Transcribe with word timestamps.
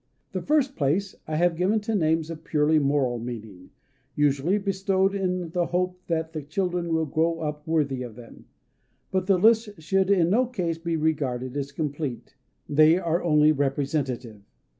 The 0.31 0.41
first 0.41 0.75
place 0.75 1.13
I 1.27 1.35
have 1.35 1.55
given 1.55 1.79
to 1.81 1.93
names 1.93 2.31
of 2.31 2.43
purely 2.43 2.79
moral 2.79 3.19
meaning, 3.19 3.69
usually 4.15 4.57
bestowed 4.57 5.13
in 5.13 5.51
the 5.51 5.67
hope 5.67 6.01
that 6.07 6.33
the 6.33 6.41
children 6.41 6.91
will 6.91 7.05
grow 7.05 7.41
up 7.41 7.67
worthy 7.67 8.01
of 8.01 8.15
them. 8.15 8.45
But 9.11 9.27
the 9.27 9.37
lists 9.37 9.69
should 9.83 10.09
in 10.09 10.31
no 10.31 10.47
case 10.47 10.79
be 10.79 10.97
regarded 10.97 11.55
as 11.55 11.71
complete: 11.71 12.33
they 12.67 12.97
are 12.97 13.21
only 13.23 13.51
representative. 13.51 14.41